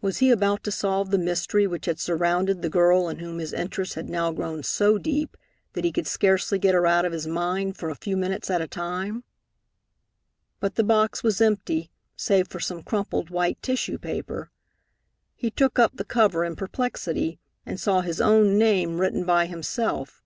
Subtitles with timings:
[0.00, 3.52] Was he about to solve the mystery which had surrounded the girl in whom his
[3.52, 5.36] interest had now grown so deep
[5.74, 8.60] that he could scarcely get her out of his mind for a few minutes at
[8.60, 9.22] a time?
[10.58, 14.50] But the box was empty, save for some crumpled white tissue paper.
[15.36, 20.24] He took up the cover in perplexity and saw his own name written by himself.